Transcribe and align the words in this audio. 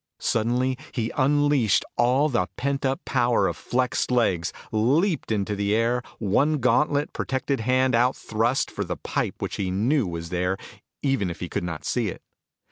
Suddenly, 0.17 0.79
he 0.91 1.11
unleashed 1.15 1.85
all 1.95 2.27
the 2.27 2.47
pent 2.57 2.85
up 2.87 3.05
power 3.05 3.45
of 3.45 3.55
flexed 3.55 4.09
legs, 4.09 4.51
leaped 4.71 5.31
into 5.31 5.55
the 5.55 5.75
air, 5.75 6.01
one 6.17 6.57
gauntlet 6.57 7.13
protected 7.13 7.59
hand 7.59 7.93
out 7.93 8.15
thrust 8.15 8.71
for 8.71 8.83
the 8.83 8.97
pipe 8.97 9.35
which 9.37 9.57
he 9.57 9.69
knew 9.69 10.07
was 10.07 10.29
there 10.29 10.57
even 11.03 11.29
if 11.29 11.39
he 11.39 11.47
could 11.47 11.63
not 11.63 11.85
see 11.85 12.07
it. 12.07 12.23